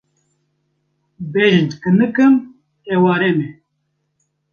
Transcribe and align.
Bejn 1.31 1.67
kinik 1.81 2.15
im, 2.27 2.35
eware 2.95 3.29
me. 3.37 3.47